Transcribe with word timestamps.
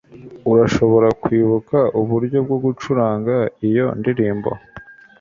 Urashobora 0.51 1.07
kwibuka 1.21 1.77
uburyo 2.01 2.37
bwo 2.45 2.57
gucuranga 2.65 3.35
iyo 3.67 3.87
ndirimbo 3.99 4.51